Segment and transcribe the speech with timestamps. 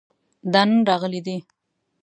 [0.53, 1.37] دا نن راغلی دی